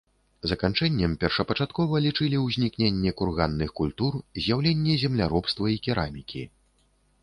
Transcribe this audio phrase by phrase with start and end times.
[0.51, 4.11] Заканчэннем першапачаткова лічылі ўзнікненне курганных культур,
[4.43, 6.43] з'яўленне земляробства і керамікі.